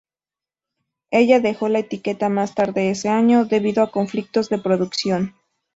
Ella 1.11 1.39
dejó 1.39 1.69
la 1.69 1.77
etiqueta 1.77 2.27
más 2.27 2.55
tarde 2.55 2.89
ese 2.89 3.07
año, 3.09 3.45
debido 3.45 3.83
a 3.83 3.91
conflictos 3.91 4.49
de 4.49 4.57
producción. 4.57 5.35